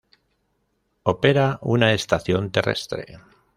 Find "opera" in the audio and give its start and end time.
1.03-1.59